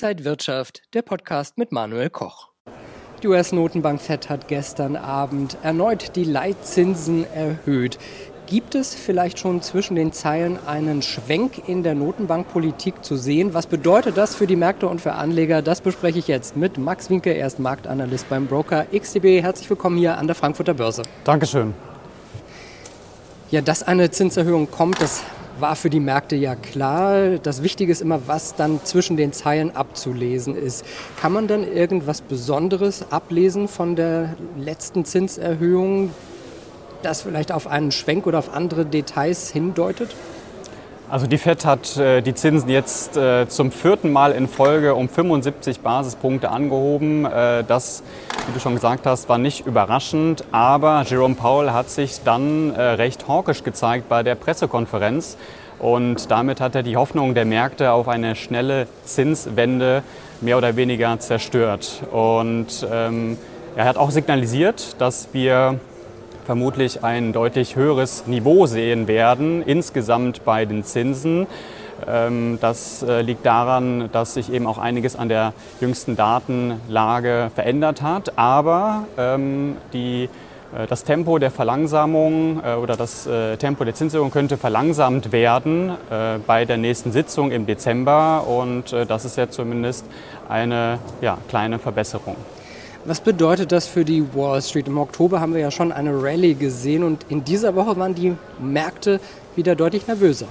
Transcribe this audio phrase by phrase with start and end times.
[0.00, 2.50] Inside Wirtschaft, der Podcast mit Manuel Koch.
[3.20, 7.98] Die US-Notenbank Fed hat gestern Abend erneut die Leitzinsen erhöht.
[8.46, 13.54] Gibt es vielleicht schon zwischen den Zeilen einen Schwenk in der Notenbankpolitik zu sehen?
[13.54, 15.62] Was bedeutet das für die Märkte und für Anleger?
[15.62, 19.42] Das bespreche ich jetzt mit Max Winke, er ist Marktanalyst beim Broker XTB.
[19.42, 21.02] Herzlich willkommen hier an der Frankfurter Börse.
[21.24, 21.74] Dankeschön.
[23.50, 25.24] Ja, dass eine Zinserhöhung kommt, das
[25.60, 27.38] war für die Märkte ja klar.
[27.42, 30.84] Das Wichtige ist immer, was dann zwischen den Zeilen abzulesen ist.
[31.20, 36.10] Kann man dann irgendwas Besonderes ablesen von der letzten Zinserhöhung,
[37.02, 40.14] das vielleicht auf einen Schwenk oder auf andere Details hindeutet?
[41.10, 45.08] Also die FED hat äh, die Zinsen jetzt äh, zum vierten Mal in Folge um
[45.08, 47.24] 75 Basispunkte angehoben.
[47.24, 48.02] Äh, das,
[48.46, 53.26] wie du schon gesagt hast, war nicht überraschend, aber Jerome Powell hat sich dann recht
[53.26, 55.38] hawkisch gezeigt bei der Pressekonferenz
[55.78, 60.02] und damit hat er die Hoffnung der Märkte auf eine schnelle Zinswende
[60.42, 62.02] mehr oder weniger zerstört.
[62.12, 63.38] Und ähm,
[63.76, 65.80] er hat auch signalisiert, dass wir
[66.48, 71.46] vermutlich ein deutlich höheres Niveau sehen werden, insgesamt bei den Zinsen.
[72.06, 78.00] Ähm, das äh, liegt daran, dass sich eben auch einiges an der jüngsten Datenlage verändert
[78.00, 78.38] hat.
[78.38, 80.30] Aber ähm, die,
[80.74, 85.92] äh, das Tempo der Verlangsamung äh, oder das Tempo der Zinserhöhung könnte verlangsamt werden
[86.46, 88.46] bei der nächsten Sitzung im Dezember.
[88.46, 90.06] Und das ist ja zumindest
[90.48, 92.36] eine ja, kleine Verbesserung.
[93.08, 94.86] Was bedeutet das für die Wall Street?
[94.86, 98.36] Im Oktober haben wir ja schon eine Rallye gesehen und in dieser Woche waren die
[98.60, 99.18] Märkte
[99.56, 100.44] wieder deutlich nervöser.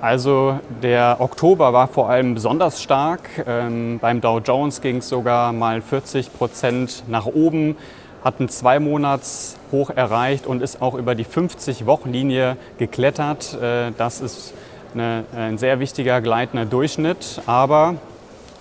[0.00, 3.30] Also der Oktober war vor allem besonders stark.
[3.46, 7.76] Ähm, beim Dow Jones ging es sogar mal 40 Prozent nach oben,
[8.24, 13.56] hat ein Zwei-Monats-Hoch erreicht und ist auch über die 50-Wochen-Linie geklettert.
[13.62, 14.54] Äh, das ist
[14.92, 17.40] eine, ein sehr wichtiger gleitender Durchschnitt.
[17.46, 17.94] Aber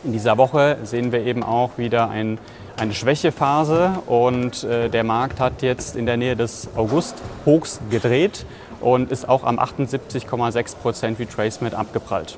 [0.03, 2.39] in dieser Woche sehen wir eben auch wieder ein,
[2.77, 8.45] eine Schwächephase und äh, der Markt hat jetzt in der Nähe des August-Hochs gedreht
[8.80, 12.37] und ist auch am 78,6 Prozent Retracement abgeprallt.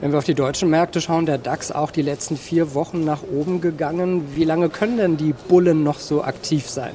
[0.00, 3.22] Wenn wir auf die deutschen Märkte schauen, der DAX auch die letzten vier Wochen nach
[3.22, 4.36] oben gegangen.
[4.36, 6.92] Wie lange können denn die Bullen noch so aktiv sein?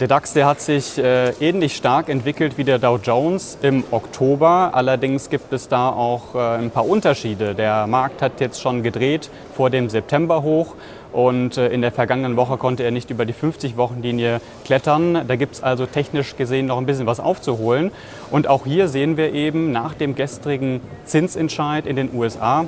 [0.00, 4.70] Der DAX der hat sich äh, ähnlich stark entwickelt wie der Dow Jones im Oktober.
[4.72, 7.54] Allerdings gibt es da auch äh, ein paar Unterschiede.
[7.54, 10.76] Der Markt hat jetzt schon gedreht vor dem September hoch
[11.12, 15.26] und äh, in der vergangenen Woche konnte er nicht über die 50-Wochen-Linie klettern.
[15.28, 17.90] Da gibt es also technisch gesehen noch ein bisschen was aufzuholen.
[18.30, 22.64] Und auch hier sehen wir eben nach dem gestrigen Zinsentscheid in den USA,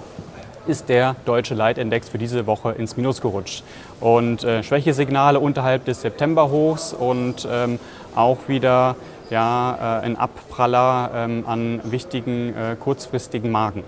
[0.66, 3.64] ist der deutsche Leitindex für diese Woche ins Minus gerutscht.
[4.00, 7.78] Und äh, Schwächesignale unterhalb des Septemberhochs und ähm,
[8.14, 8.96] auch wieder
[9.30, 13.84] ja, äh, ein Abpraller ähm, an wichtigen äh, kurzfristigen Marken.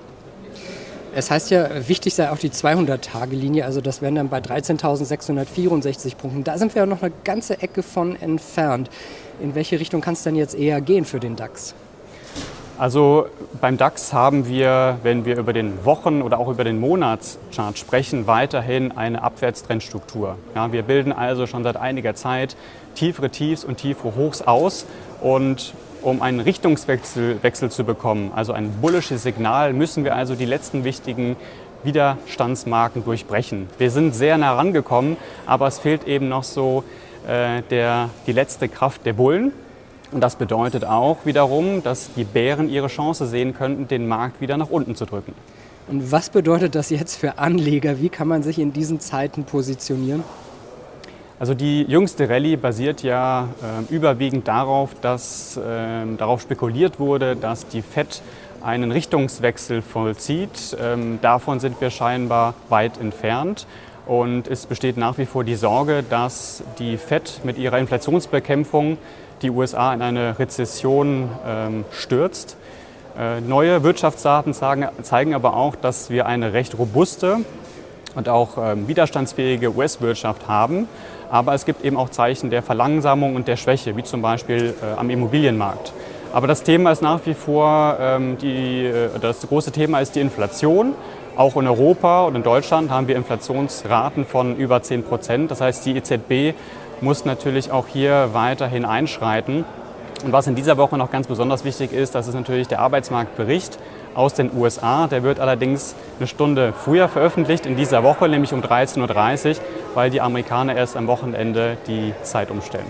[1.15, 6.45] Es heißt ja, wichtig sei auch die 200-Tage-Linie, also das wären dann bei 13.664 Punkten.
[6.45, 8.91] Da sind wir ja noch eine ganze Ecke von entfernt.
[9.41, 11.75] In welche Richtung kann es denn jetzt eher gehen für den DAX?
[12.79, 13.27] Also
[13.63, 18.27] beim DAX haben wir, wenn wir über den Wochen- oder auch über den Monatschart sprechen,
[18.27, 20.37] weiterhin eine Abwärtstrendstruktur.
[20.55, 22.55] Ja, wir bilden also schon seit einiger Zeit
[22.95, 24.85] tiefere Tiefs und tiefere Hochs aus
[25.23, 25.73] und
[26.03, 30.85] um einen Richtungswechsel Wechsel zu bekommen, also ein bullisches Signal, müssen wir also die letzten
[30.85, 31.37] wichtigen
[31.83, 33.69] Widerstandsmarken durchbrechen.
[33.79, 35.17] Wir sind sehr nah rangekommen,
[35.47, 36.85] aber es fehlt eben noch so
[37.27, 39.53] äh, der, die letzte Kraft der Bullen.
[40.13, 44.57] Und das bedeutet auch wiederum, dass die Bären ihre Chance sehen könnten, den Markt wieder
[44.57, 45.35] nach unten zu drücken.
[45.89, 48.01] Und was bedeutet das jetzt für Anleger?
[48.01, 50.25] Wie kann man sich in diesen Zeiten positionieren?
[51.39, 55.61] Also die jüngste Rallye basiert ja äh, überwiegend darauf, dass äh,
[56.17, 58.23] darauf spekuliert wurde, dass die Fed
[58.63, 60.77] einen Richtungswechsel vollzieht.
[60.81, 63.67] Ähm, davon sind wir scheinbar weit entfernt.
[64.07, 68.99] Und es besteht nach wie vor die Sorge, dass die Fed mit ihrer Inflationsbekämpfung
[69.43, 72.57] die USA in eine Rezession ähm, stürzt.
[73.19, 77.39] Äh, neue Wirtschaftsdaten zeigen aber auch, dass wir eine recht robuste
[78.15, 80.89] und auch ähm, widerstandsfähige US-Wirtschaft haben.
[81.31, 84.99] Aber es gibt eben auch Zeichen der Verlangsamung und der Schwäche, wie zum Beispiel äh,
[84.99, 85.93] am Immobilienmarkt.
[86.33, 90.21] Aber das Thema ist nach wie vor, ähm, die, äh, das große Thema ist die
[90.21, 90.95] Inflation.
[91.37, 95.51] Auch in Europa und in Deutschland haben wir Inflationsraten von über 10 Prozent.
[95.51, 96.55] Das heißt, die EZB
[97.01, 99.65] muss natürlich auch hier weiterhin einschreiten.
[100.25, 103.79] Und was in dieser Woche noch ganz besonders wichtig ist, das ist natürlich der Arbeitsmarktbericht
[104.15, 105.07] aus den USA.
[105.07, 109.57] Der wird allerdings eine Stunde früher veröffentlicht in dieser Woche, nämlich um 13.30 Uhr,
[109.95, 112.87] weil die Amerikaner erst am Wochenende die Zeit umstellen.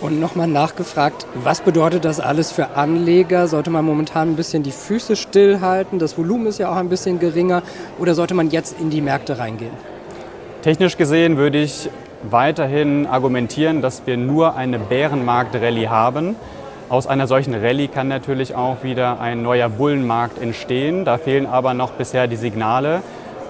[0.00, 3.46] Und nochmal nachgefragt, was bedeutet das alles für Anleger?
[3.46, 6.00] Sollte man momentan ein bisschen die Füße stillhalten?
[6.00, 7.62] Das Volumen ist ja auch ein bisschen geringer.
[8.00, 9.72] Oder sollte man jetzt in die Märkte reingehen?
[10.62, 11.88] Technisch gesehen würde ich
[12.22, 16.36] weiterhin argumentieren, dass wir nur eine Bärenmarkt-Rallye haben.
[16.88, 21.04] Aus einer solchen Rallye kann natürlich auch wieder ein neuer Bullenmarkt entstehen.
[21.04, 23.02] Da fehlen aber noch bisher die Signale.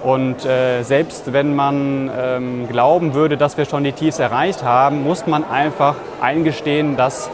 [0.03, 5.03] Und äh, selbst wenn man ähm, glauben würde, dass wir schon die Tiefs erreicht haben,
[5.03, 7.29] muss man einfach eingestehen, dass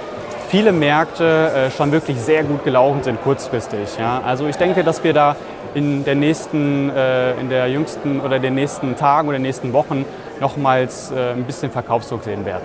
[0.49, 3.97] viele Märkte äh, schon wirklich sehr gut gelaufen sind kurzfristig.
[3.99, 4.21] Ja?
[4.25, 5.35] Also ich denke, dass wir da
[5.73, 10.05] in der nächsten, äh, in der jüngsten oder den nächsten Tagen oder den nächsten Wochen
[10.39, 12.63] nochmals äh, ein bisschen Verkaufsdruck sehen werden.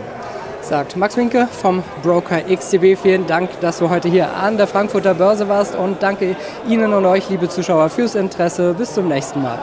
[0.60, 2.96] Sagt Max Winke vom Broker XTB.
[3.00, 6.36] Vielen Dank, dass du heute hier an der Frankfurter Börse warst und danke
[6.66, 8.72] Ihnen und euch, liebe Zuschauer, fürs Interesse.
[8.72, 9.58] Bis zum nächsten Mal.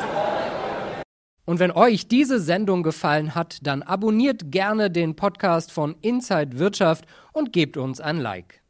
[1.46, 7.06] Und wenn euch diese Sendung gefallen hat, dann abonniert gerne den Podcast von Inside Wirtschaft
[7.34, 8.61] und gebt uns ein Like.